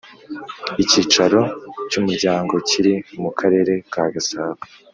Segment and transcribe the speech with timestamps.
[0.83, 1.41] Icyicaro
[1.89, 4.59] cy Umuryango kiri mu Karere ka Gasabo